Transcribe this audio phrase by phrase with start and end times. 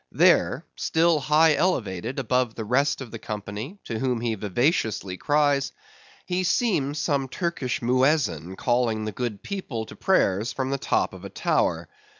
[0.13, 6.97] There—still high elevated above the rest of the company, to whom he vivaciously cries—he seems
[6.97, 11.87] some Turkish Muezzin calling the good people to prayers from the top of a tower.